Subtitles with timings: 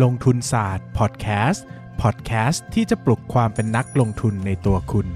[0.00, 1.64] ลงทุนศาสตร์พอดแคสต์
[2.02, 5.06] พอดแคสต์ที่จะปลุกความเป็นนักลงทุนในตัวคุณ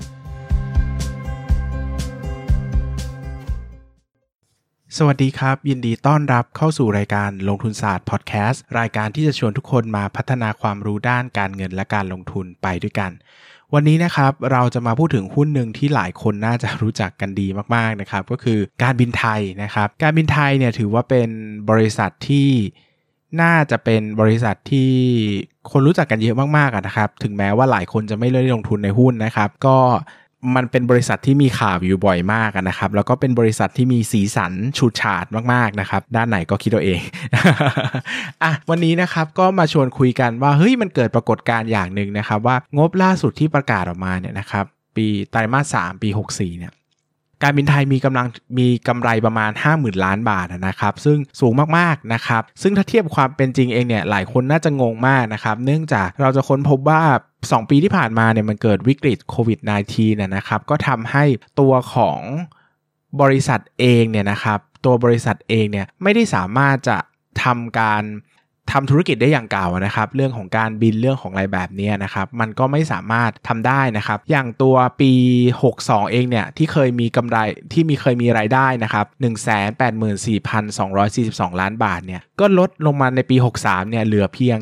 [4.97, 13.11] สวัสดีครับ ยินดีต้อนรับเข้าสู่รายการลงทุนศาสตร์พอดแคสต์รายการที่จะชวนทุกคนมาพัฒนาความรู้ด้านการเงินและการลงทุนไปด้วยกัน
[13.75, 21.29] วันนี้นะครับเราจะมาพูดถึงหุ้นหนึ่งที่หลายคนน่าจะรู้จักกันดีมากๆนะครับ ก็คือการบินไทยนะครับ การบินไทยเนี่ยถือว่าเป็น
[21.71, 22.49] บริษัทที่
[23.41, 24.91] น่าจะเป็นบริษัทที่
[25.71, 29.77] คนรู้จักกันเยอะมากๆนะครับ ถึงแม้ว่าหลายคนจะไม่ได้ลงทุนในหุ้นนะครับ ก็
[30.57, 37.01] มันเป็นบริษัทที่มีข่าวอยู่บ่อยมากนะครับ แล้วก็เป็นบริษัทที่มีสีสันฉูดฉาดมากๆนะครับ ด้านไหนก็คิดเอาเอง
[38.43, 44.65] อะวันนี้นะครับก็มาชวนคุยกันว่าเฮ้ยมันเกิดปรากฏการณ์อย่างหนึ่งนะครับ ว่างบล่าสุดที่ประกาศออกมาเนี่ยนะครับ
[44.97, 46.73] ปีไตรมาสสามปี 64เนี่ย
[47.43, 48.27] การบินไทยมีกำลัง
[48.59, 57.03] มีกำไรประมาณ 50,000 ล้านบาทนะครับซึ่งสูงมากๆนะครับซึ่งถ้าเทียบความเป็นจริงเองเนี่ยหลายคนน่าจะงงมากนะครับเนื่องจากเราจะค้นพบว่า
[57.37, 59.59] 2 ปีที่ผ่านมาเนี่ยมันเกิดวิกฤตโควิด
[59.91, 61.25] -19 นะนะครับก็ทำให้
[61.61, 62.21] ตัวของ
[63.21, 66.99] บริษัทเองเนี่ยนะครับตัวบริษัทเองเนี่ยไม่ได้สามารถจะ
[67.43, 68.03] ทำการ
[68.73, 75.13] ทำธุรกิจได้อย่างเก่านะครับ เรื่องของการบินเรื่องของอะไรแบบนี้นะครับ มันก็ไม่สามารถทำได้นะครับ อย่างตัวปี
[75.63, 77.39] 62 เองเนี่ย ที่เคยมีกำไร
[77.73, 79.07] ที่มีเคยมีรายได้นะครับ
[80.33, 84.59] 184,242 ล้านบาทเนี่ย ก็ลดลงมาในปี 63 เนี่ย เหลือเพียง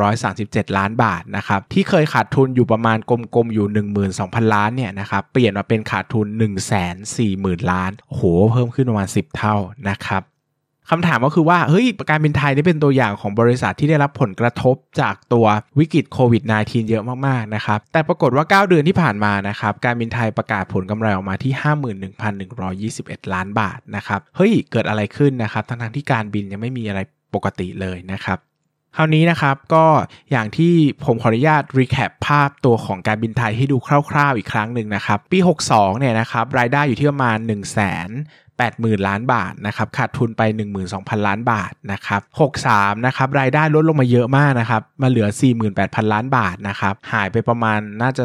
[0.00, 3.66] 48,637 ล้านบาทนะครับ ที่เคยขาดทุนอยู่ประมาณกลมๆอยู่
[4.10, 6.26] 12,000 ล้านเนี่ยนะครับ เปลี่ยนมาเป็นขาดทุน
[6.98, 9.56] 140,000 ล้านโอ้โหเพิ่มขึ้นประมาณ 10 เท่า
[9.88, 10.22] นะครับ
[10.90, 15.46] คำถามก็คือว่าเฮ้ยการบินไทยนี่เป็นตัวอย่างของบริษัทที่ได้รับผลกระทบจากตัว
[15.78, 21.52] วิกฤตโควิด -19 เยอะมากๆนะครับแต่ปรากฏว่า 9 เดือนที่ผ่านมานะครับการบินไทยประกาศผลกำไรออกมาที่
[22.88, 27.00] 51,121 ล้านบาทนะครับเฮ้ยเกิดอะไรขึ้นนะครับทั้งๆที่การบินยังไม่มีอะไร
[27.34, 28.38] ปกติเลยนะครับ
[28.96, 29.86] คราวนี้นะครับก็
[30.30, 33.76] อย่างที่ผมขออนุญาตรีแคปภาพตัวของการบินไทยให้ดู
[34.10, 35.38] คร่าวๆอีกครั้งหนึ่งนะครับ ปี
[35.68, 40.42] 62เนี่ยนะครับรายได้อยู่ที่ประมาณ1 0 0 0 0 80,000 ล้านบาทนะครับขาดทุนไป
[40.84, 42.20] 12,000 ล้านบาทนะครับ
[42.62, 45.28] 63นะครับรายได้ลดลงมาเยอะมากนะครับมาเหลือ
[45.70, 48.24] 48,000 ล้านบาทนะครับหายไปประมาณน่าจะ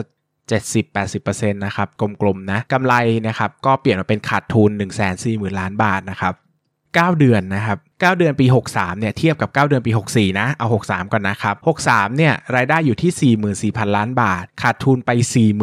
[0.63, 1.88] 70-80%นะครับ
[2.22, 2.94] กลมๆนะกำไร
[3.28, 4.69] นะครับก็เปลี่ยนมาเป็นขาดทุน
[5.16, 6.34] 140,000 ล้านบาทนะครับ
[6.95, 11.56] 9 เดือนนะครับ9เดือนปี 63เนี่ยเทียบกับ 9 เดือนปี 64 นะเอา 63 ก่อนนะครับ
[11.88, 13.34] 63เนี่ยรายได้อยู่ที่
[13.72, 15.09] 44,000 ล้านบาท ขาดทุนไป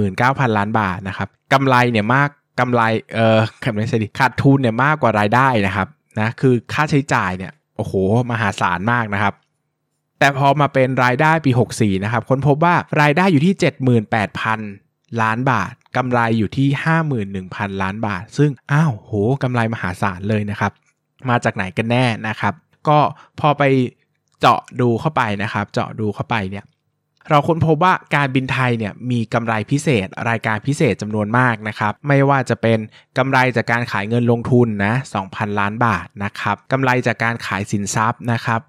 [0.02, 2.82] 49,000 ล้านบาทนะครับกำไรเนี่ยมาก กำไร
[3.14, 3.38] เออ
[3.76, 5.88] ไม่ใช่ดิขาดทุนเนี่ยมากกว่ารายได้นะครับ
[6.20, 7.92] นะคือค่าใช้จ่ายเนี่ยโอ้โห
[8.30, 9.34] มหาศาลมากนะครับ
[10.18, 13.54] แต่พอมาเป็นรายได้ปี 64 นะครับ ค้นพบว่ารายได้อยู่ที่
[14.56, 16.68] 78,000 ล้านบาทกำไรอยู่ที่
[17.24, 20.72] 51,000 ล้านบาท ซึ่งอ้าวโหกำไรมหาศาลเลยนะครับ
[21.28, 22.54] มาจากไหนกันแน่นะครับ
[22.88, 22.98] ก็
[23.40, 23.62] พอไป
[24.40, 26.64] เจาะดูเข้าไปนะครับ เจาะดูเข้าไปเนี่ย
[27.30, 32.78] เราค้นพบว่าการบินไทยเนี่ยมีกำไรพิเศษ รายการพิเศษจำนวนมากนะครับไม่ว่าจะเป็น
[33.18, 34.94] กำไรจากการขายเงินลงทุนนะ
[35.26, 38.60] 2,000 ล้านบาทนะครับกำไรจากการขายสินทรัพย์นะครับ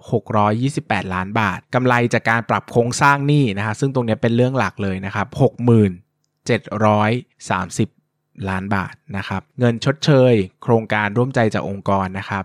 [0.52, 8.03] 628 ล้านบาทกำไรจากการปรับโครงสร้างหนี้นะฮะซึ่งตรงนี้เป็นเรื่องหลักเลยนะครับ6730
[8.50, 10.34] ล้านบาทนะครับ เงินชดเชย
[10.64, 12.44] โครงการร่วมใจจากองค์กรนะครับ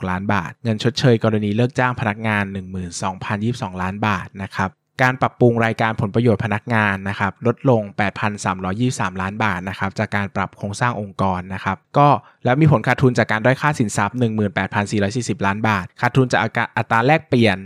[0.00, 2.44] 4,936 ล้านบาท เงินชดเชย กรณีเลิกจ้างพนักงาน
[3.12, 4.70] 12,022 ล้านบาทนะครับ
[5.02, 7.82] การปรับปรุงรายการผลประโยชน์พนักงานนะครับลดลง
[8.52, 12.08] 8,323 ล้านบาทนะครับจากการปรับโครงสร้างองค์กรนะครับก็
[12.44, 14.16] แล้วมีผลขาดทุนจากการด้อยค่าสินทรัพย์
[14.80, 16.40] 18,440 ล้านบาท ขาดทุนจาก
[16.76, 17.56] อัตราแลกเปลี่ยน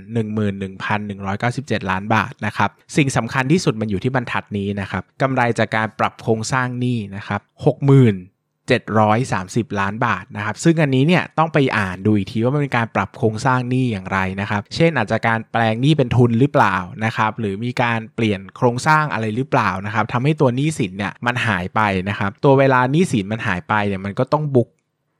[1.10, 8.35] 11,197 ล้านบาทนะครับสิ่งสำคัญที่สุดมันอยู่ที่บรรทัดนี้นะครับกำไรจากการปรับโครงสร้างหนี้นะครับ60,000
[8.70, 24.68] 730 ล้านบาทนะครับซึ่งอันนี้เนี่ยต้องไปอ่านดูอีกทีว่ามันเป็นการปรับโครงสร้างหนี้อย่างไรนะครับ เช่นอาจจะการแปลงหนี้เป็นทุนหรือเปล่านะครับหรือมีการเปลี่ยนโครงสร้างอะไรหรือเปล่านะครับทำให้ตัวหนี้สินเนี่ยมันหายไปนะครับ ตัวเวลาหนี้สินมันหายไปเนี่ยมันก็ต้องบุก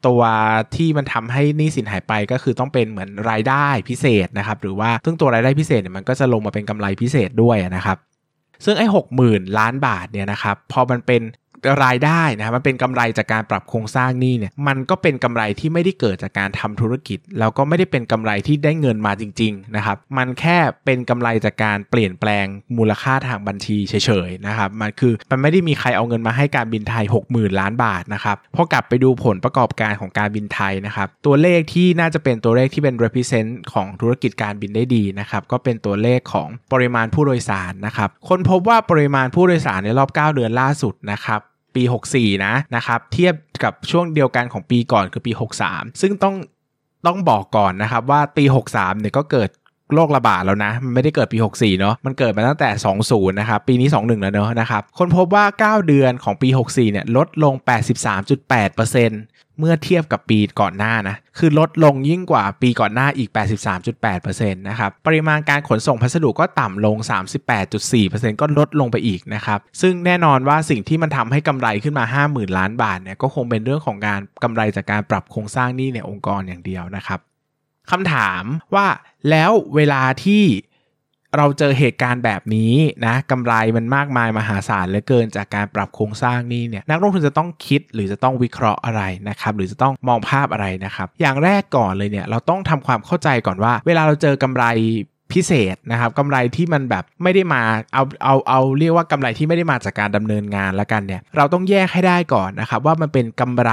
[0.06, 0.22] ตัว
[0.76, 7.98] ที่มันทำให้หนี้สินหายไปก็คือต้องเป็นเหมือนรายได้พิเศษนะครับหรือว่าซึ่งตัวรายได้พิเศษเนี่ยมันก็จะลงมาเป็นกำไรพิเศษด้วยนะครับ
[8.64, 11.22] ซึ่งไอ้หกหมื่นล้านบาทเนี่ยนะครับพอมันเป็น
[11.84, 22.46] รายได้นะครับมันเป็นกำไรจากการปรับโครงสร้างหนี้เนี่ยมันก็เป็นกำไรที่ไม่ได้เกิดจากการทำธุรกิจ แล้วก็ไม่ได้เป็นกำไรที่ได้เงินมาจริงๆนะครับมันแค่เป็นกำไรจากการเปลี่ยนแปลง
[22.78, 41.40] มูลค่าทางบัญชีเฉยๆนะครับมันคือมันไม่ได้มีใครเอาเงินมาให้การบินไทย 60,000 ล้านบาทนะครับพอกลับไปดูผลประกอบการของการบินไทยนะครับตัวเลขที่น่าจะเป็นตัวเลขที่เป็น represent ของธุรกิจการบินได้ดีนะครับก็เป็นตัวเลขของปริมาณผู้โดยสารนะครับคนพบว่าปริมาณผู้โดยสารในรอบ 9 เดือนล่าสุดนะครับ
[41.76, 41.82] ปี
[42.14, 43.34] 64 นะนะครับเทียบ
[43.64, 45.32] กับช่วงเดียวกันของปีก่อนคือปี
[45.66, 46.36] 63 ซึ่งต้อง
[47.06, 49.50] ต้องบอกก่อนนะครับว่าปี 63 เนี่ยก็เกิด
[49.94, 52.70] โรคระบาดแล้วนะ มันไม่ได้เกิดปี 64 เนาะมันเกิดมาตั้งแต่
[53.04, 57.54] 20 นะครับ ปีนี้ 21 แล้วเนาะนะครับ คนพบว่า 9 เดือนของปี 64 เนี่ย ลดลง
[58.36, 63.30] 83.8%เมื่อเทียบกับปีก่อนหน้านะ คือลดลงยิ่งกว่าปีก่อนหน้าอีก
[63.94, 66.96] 83.8%นะครับ ปริมาณการขนส่งพัสดุก็ต่ำลง
[67.68, 77.20] 38.4%ก็ลดลงไปอีกนะครับ ซึ่งแน่นอนว่าสิ่งที่มันทำให้กำไรขึ้นมา 50,000 ล้านบาทเนี่ย ก็คงเป็นเรื่องของการกำไรจากการปรับโครงสร้างหนี้ในองค์กรอย่างเดียวนะครับ
[77.90, 78.42] คำถาม
[78.74, 78.86] ว่า
[79.30, 80.44] แล้วเวลาที่
[81.36, 82.74] เราเจอเหตุการณ์แบบนี้
[83.06, 94.64] นะกำไรมันมากมายมหาศาลเหลือเกินจากการปรับโครงสร้างนี้เนี่ยนักลงทุนจะต้องคิดหรือจะต้องวิเคราะห์อะไรนะครับหรือจะต้องมองภาพอะไรนะครับ อย่างแรกก่อนเลยเนี่ยเราต้องทำความเข้าใจก่อนว่า เวลาเราเจอกำไร
[95.32, 97.62] พิเศษนะครับกำไรที่มันแบบไม่ได้มา
[97.94, 103.70] เอาเอาเอาเรียกว่ากำไรที่ไม่ได้มาจากการดำเนินงานล้วกันเนี่ยเราต้องแยกให้ได้ก่อนนะครับว่ามันเป็นกำไร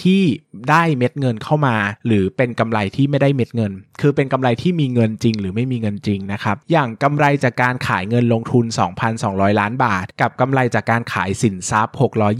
[0.00, 0.22] ที่
[0.70, 1.76] ได้เม็ดเงินเข้ามา
[2.06, 8.64] หรือเป็นกำไรที่ไม่ได้เม็ดเงิน คือเป็นกำไรที่มีเงินจริง หรือไม่มีเงินจริงนะครับอย่างกำไรจากการขายเงินลงทุน
[9.12, 11.94] 2,200 ล้านบาท กับกำไรจากการขายสินทรัพย์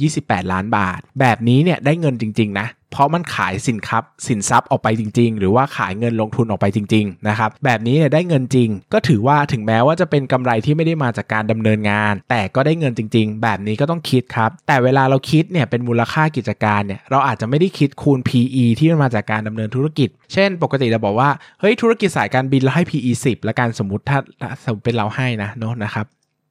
[0.05, 3.99] 628 ล้านบาท แบบนี้เนี่ยได้เงินจริงๆนะ เพราะมันขายสินค้า
[4.29, 24.19] สินทรัพย์ออกไปจริง ๆ หรือว่าขายเงินลงทุนออกไปจริงๆนะครับแบบนี้เนี่ยได้เงินจริง ก็ถือว่าถึงแม้ว่าจะเป็นกำไรที่ไม่ได้มาจากการดำเนินงาน แต่ก็ได้เงินจริง ๆ แบบนี้ก็ต้องคิดครับแต่เวลาเราคิดเนี่ยเป็นมูลค่ากิจการเนี่ยเราอาจจะไม่ได้คิดคูณ PE ที่มันมาจากการดำเนินธุรกิจ เช่น ปกติเราบอกว่าเฮ้ยธุรกิจสายการบินเราให้ PE 10แล้วกันสมมติถ้า
[24.65, 26.07] สมมติเป็นเราให้นะเนาะนะครับ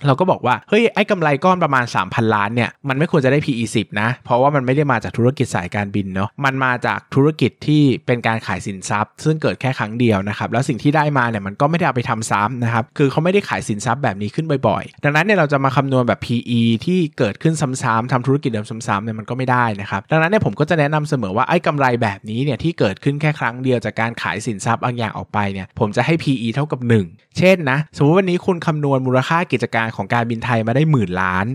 [0.07, 16.61] เราก็บอกว่า เฮ้ย ไอ้กำไรก้อนประมาณ 3,000 ล้านเนี่ย มันไม่ควรจะได้ PE 10 นะ เพราะว่ามันไม่ได้มาจากธุรกิจสายการบินเนาะมันมาจากธุรกิจที่เป็นการขายสินทรัพย์ ซึ่งเกิดแค่ครั้งเดียวนะครับ แล้วสิ่งที่ได้มาเนี่ยมันก็ไม่ได้เอาไปทำซ้ำนะครับ คือเขาไม่ได้ขายสินทรัพย์แบบนี้ขึ้นบ่อยๆ ดังนั้นเนี่ยเราจะมาคำนวณแบบ PE
[16.85, 26.79] ที่เกิดขึ้นซ้ำๆทำธุรกิจเดิมซ้ำๆเนี่ยมันก็ไม่ได้นะครับดังนั้นเนี่ยผมก็จะแนะนำเสมอว่าไอ้กำไรแบบนี้เนี่ยที่เกิดขึ้นแค่ครั้งเดียวจากการขายสินทรัพย์บางอย่างออกไปเนี่ยผมจะให้ PE เท่ากับ
[27.09, 31.45] 1 เช่นนะสมมติวันนี้คุณคำนวณมูลค่ากิจการของการบินไทยมาได้หมื่นล้าน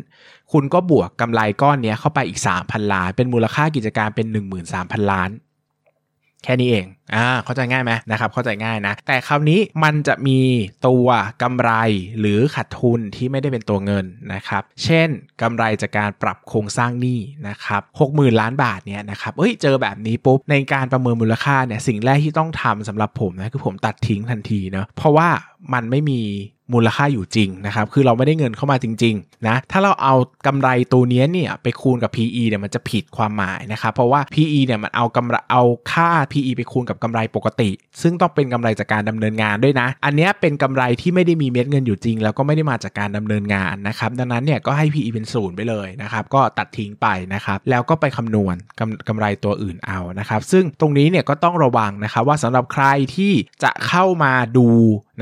[0.53, 4.27] คุณก็บวกกำไรก้อนนี้เข้าไปอีก 3,000 ล้าน เป็นมูลค่ากิจการเป็น
[4.69, 5.31] 13,000 ล้าน
[6.47, 10.41] แค่นี้เอง อ่า เข้าใจง่ายไหมนะครับ เข้าใจง่ายนะ แต่คราวนี้มันจะมี
[10.87, 11.07] ตัว
[11.43, 11.71] กำไร
[12.19, 14.05] หรือขาดทุนที่ไม่ได้เป็นตัวเงิน
[14.35, 15.09] นะครับ เช่น
[15.43, 25.29] กำไรจากการปรับโครงสร้างหนี้นะครับ60,000ล้านบาทเนี่ยนะครับ เอ้ย เจอแบบนี้ปุ๊บ ในการประเมินมูลค่าเนี่ย สิ่งแรกที่ต้องทำสำหรับผมนะคือผมตัดทิ้งทันทีเนาะ เพราะว่า
[25.73, 26.21] มันไม่มี
[26.73, 30.15] มูลค่าอยู่จริงนะครับคือเราไม่ได้เงินเข้ามาจริงๆนะถ้าเราเอา
[30.47, 35.63] กำไรตัวนี้เนี่ยไปคูณกับ PE เนี่ยมันจะผิดความหมายนะครับเพราะว่า PE เนี่ยมันเอากำไรเอา
[35.93, 37.71] ค่า PE ไปคูณกับกำไรปกติ
[38.03, 53.33] ซึ่งต้องเป็นกำไรจากการดำเนินงานด้วยนะ อันนี้เป็นกำไรที่ไม่ได้มีเม็ดเงินอยู่จริง แล้วก็ไม่ได้มาจากการดำเนินงานนะครับดังนั้นเนี่ยก็ให้ PE เป็นศูนย์ไปเลยนะครับก็ตัดทิ้งไปนะครับแล้วก็ไปคำนวณกำกำไรตัวอื่นเอานะครับซึ่งตรงนี้เนี่ยก็ต้องระวังนะครับว่าสำหรับใครที่
[53.63, 54.69] จะเข้ามาดู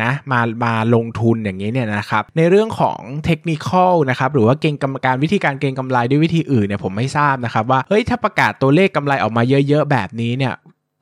[0.00, 3.68] นะมามาลงทุนอย่างนี้เนี่ยนะครับในเรื่องของเทคนิค
[4.10, 10.52] นะครับหรือว่าเก่งกรรมการวิธีการเก่งกำไรด้วยวิธีอื่นเนี่ยผมไม่ทราบนะครับว่าเฮ้ยถ้าประกาศตัวเลขกำไรออกมาเยอะ ๆ แบบนี้เนี่ย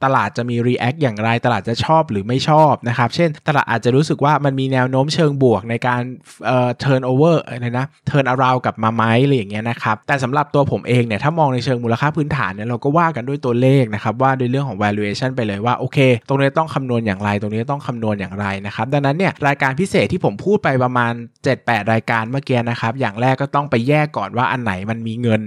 [0.05, 6.03] ตลาดจะมี react อย่างไร ตลาดจะชอบหรือไม่ชอบนะครับ เช่น ตลาดอาจจะรู้สึกว่ามันมีแนวโน้มเชิงบวกในการ
[6.47, 15.99] เอ่อ turn over อะไรนะ turn around กับมาไหมอะไรอย่างเงี้ยนะครับ แต่สำหรับตัวผมเองเนี่ย ถ้ามองในเชิงมูลค่าพื้นฐานเนี่ย เราก็ว่ากันด้วยตัวเลขนะครับ ว่าด้วยเรื่องของ valuation ไปเลยว่า โอเค
[16.29, 21.13] ตรงนี้ต้องคำนวณอย่างไร ตรงนี้ต้องคำนวณอย่างไรนะครับ ดังนั้นเนี่ยรายการพิเศษที่ผมพูดไปประมาณ
[21.53, 25.41] 7-8 รายการเมื่อกี้นะครับ อย่างแรกก็ต้องไปแยกก่อนว่าอันไหนมันมีเงิน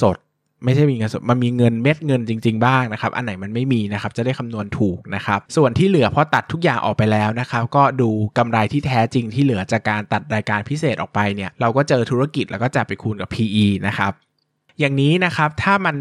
[0.00, 0.16] สด
[0.64, 14.12] ไม่ใช่มีเงินสดมันมีเงินเม็ดเงินจริง ๆ บ้างนะครับ อันไหนมันไม่มีนะครับ จะได้คำนวณถูกนะครับ ส่วนที่เหลือพอตัดทุกอย่างออกไปแล้วนะครับ ก็ดูกำไรที่แท้จริงที่เหลือจากการตัดรายการพิเศษออกไปเนี่ย เราก็เจอธุรกิจแล้วก็จับไปคูณกับ PE นะครับ
[14.80, 15.96] อย่างนี้นะครับ ถ้ามัน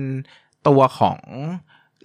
[0.67, 1.19] ตัวของ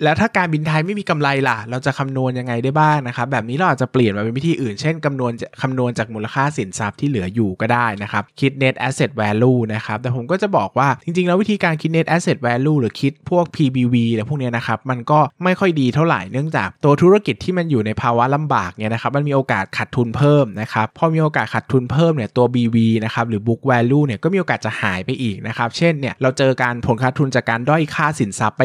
[0.03, 13.95] แล้วถ้าการบินไทยไม่มีกำไรล่ะ เราจะคำนวณยังไงได้บ้างนะครับแบบนี้เราอาจจะเปลี่ยนมาเป็นวิธีอื่น เช่นคำนวณคำนวณจากมูลค่าสินทรัพย์ที่เหลืออยู่ก็ได้นะครับ คิด net asset value นะครับ แต่ผมก็จะบอกว่าจริงๆ แล้ววิธีการคิด net asset value หรือคิดพวก PBV
[14.13, 28.63] อะไรพวกนี้นะครับ มันก็ไม่ค่อยดีเท่าไหร่เนื่องจากตัวธุรกิจที่มันอยู่ในภาวะลำบากเนี่ยนะครับ มันมีโอกาสขาดทุนเพิ่มนะครับ พอมีโอกาสขาดทุนเพิ่มเนี่ยตัว BV นะครับหรือ book value เนี่ยก็มีโอกาสจะหายไปอีกนะครับ เช่นเนี่ยเราเจอการผลขาดทุนจากการด้อยค่าสินทรัพย์ไป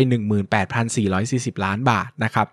[1.22, 2.48] 140 ล้านบาทนะครับ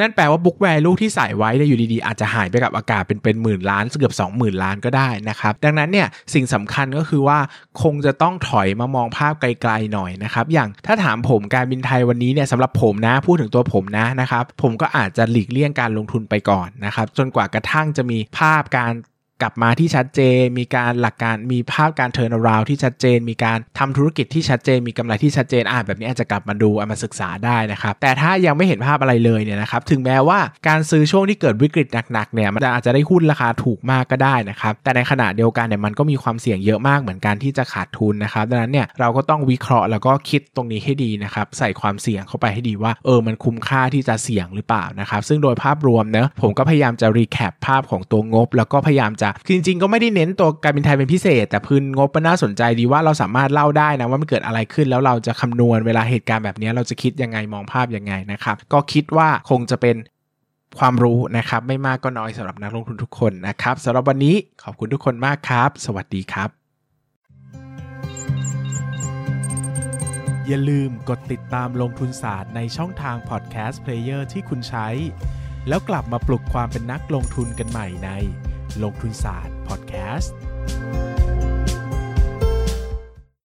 [0.00, 7.38] นั่นแปลว่าบุ๊กแวร์ลูกที่ใส่ไว้เนี่ยอยู่ดีๆ อาจจะหายไปกับอากาศเป็นเป็นหมื่นล้านเกือบ 20,000 ล้านก็ได้นะครับ ดังนั้นเนี่ยสิ่งสำคัญก็คือว่า
[7.82, 18.92] คงจะต้องถอยมามองภาพไกลๆหน่อยนะครับ อย่างถ้าถามผมการบินไทยวันนี้เนี่ยสำหรับผมนะพูดถึงตัวผมนะนะครับ ผมก็อาจจะหลีกเลี่ยงการลงทุนไปก่อนนะครับ จนกว่ากระทั่งจะมีภาพการ
[19.42, 59.96] กลับมาที่ชัดเจน มีการหลักการมีภาพการเทิร์นราวที่ชัดเจน มีการทำธุรกิจที่ชัดเจน มีกำไรที่ชัดเจนอ่าแบบนี้อาจจะกลับมาดูมาศึกษาได้นะครับ แต่ถ้ายังไม่เห็นภาพอะไรเลยเนี่ยนะครับถึงแม้ว่าการซื้อช่วงที่เกิดวิกฤตหนักๆเนี่ยมันอาจจะได้หุ้นราคาถูกมากก็ได้นะครับแต่ในขณะเดียวกันเนี่ยมันก็มีความเสี่ยงเยอะมากเหมือนกันที่จะขาดทุนนะครับดังนั้นเนี่ยเราก็ต้องวิเคราะห์แล้วก็คิดตรงนี้ให้ดีนะครับใส่ความเสี่ยงเข้าไปให้ดีว่าเออมันคุ้มค่าที่จะเสี่ยงหรือเปล่านะครับซึ่งโดยภาพรวมเนะผมก็พยายามจะรีแคปภาพของตัวงบ แล้วก็พยายามจะคือจริงๆก็ไม่ได้เน้นตัวการบินไทยเป็นพิเศษ แต่พื้นงบมันน่าสนใจดีว่าเราสามารถเล่าได้นะว่ามันเกิดอะไรขึ้นแล้วเราจะคำนวณเวลาเหตุการณ์แบบนี้เราจะคิดยังไงมองภาพยังไงนะครับก็คิดว่าคงจะเป็น
[60.78, 66.48] ความรู้นะครับ ไม่มากก็น้อยสำหรับนักลงทุนทุกคนนะครับสำหรับวันนี้ขอบคุณทุกคนมากครับ สวัสดีครับ
[70.46, 74.88] อย่าลืมกดติดตามลงทุนศาสตร์ในช่องทางพอดแคสต์เพลเยอร์ที่คุณใช้
[75.68, 78.10] แล้วกลับมาปลุกความเป็นนักลงทุนกันใหม่ใน
[78.82, 80.36] ลงทุนศาสตร์พอดแคสต์